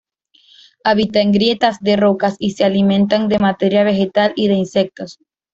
[0.83, 5.19] Habita en grietas de rocas y se alimenta de materia vegetal y de insectos.